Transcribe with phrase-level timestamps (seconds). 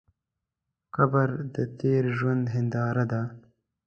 [0.95, 3.21] قبر د تېر ژوند هنداره ده.